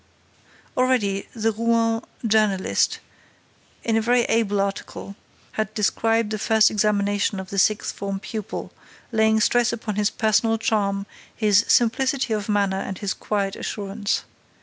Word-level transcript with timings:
Already, 0.75 1.27
the 1.35 1.51
Rouen 1.51 2.01
journalist, 2.25 2.97
in 3.83 3.95
a 3.95 4.01
very 4.01 4.23
able 4.23 4.59
article, 4.59 5.15
had 5.51 5.71
described 5.75 6.31
the 6.31 6.39
first 6.39 6.71
examination 6.71 7.39
of 7.39 7.51
the 7.51 7.59
sixth 7.59 7.93
form 7.95 8.19
pupil, 8.19 8.73
laying 9.11 9.39
stress 9.39 9.71
upon 9.71 9.97
his 9.97 10.09
personal 10.09 10.57
charm, 10.57 11.05
his 11.35 11.65
simplicity 11.67 12.33
of 12.33 12.49
manner 12.49 12.79
and 12.79 12.97
his 12.97 13.13
quiet 13.13 13.55
assurance. 13.55 14.23